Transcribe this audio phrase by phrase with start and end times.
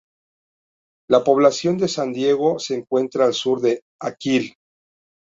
[1.11, 4.55] La población de San Diego se encuentra al sur de Akil.